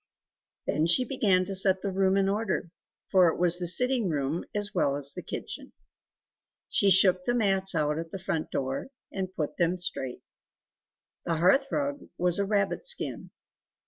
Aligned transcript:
Then 0.65 0.87
she 0.87 1.05
began 1.05 1.45
to 1.45 1.53
set 1.53 1.83
the 1.83 1.91
room 1.91 2.17
in 2.17 2.27
order, 2.27 2.71
for 3.11 3.27
it 3.27 3.37
was 3.37 3.59
the 3.59 3.67
sitting 3.67 4.09
room 4.09 4.43
as 4.55 4.73
well 4.73 4.95
as 4.95 5.13
the 5.13 5.21
kitchen. 5.21 5.73
She 6.69 6.89
shook 6.89 7.25
the 7.25 7.35
mats 7.35 7.75
out 7.75 7.99
at 7.99 8.09
the 8.09 8.17
front 8.17 8.49
door 8.49 8.87
and 9.11 9.31
put 9.35 9.57
them 9.57 9.77
straight; 9.77 10.23
the 11.23 11.35
hearth 11.37 11.67
rug 11.71 12.09
was 12.17 12.39
a 12.39 12.45
rabbit 12.47 12.83
skin. 12.83 13.29